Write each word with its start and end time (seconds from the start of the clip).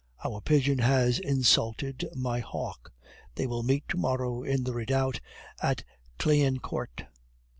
Our 0.25 0.41
pigeon 0.41 0.79
has 0.79 1.19
insulted 1.19 2.09
my 2.15 2.39
hawk. 2.39 2.91
They 3.35 3.45
will 3.45 3.61
meet 3.61 3.87
to 3.89 3.97
morrow 3.97 4.41
in 4.41 4.63
the 4.63 4.73
redoubt 4.73 5.21
at 5.61 5.83
Clignancourt. 6.17 7.05